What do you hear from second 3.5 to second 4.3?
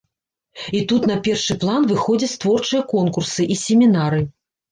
і семінары.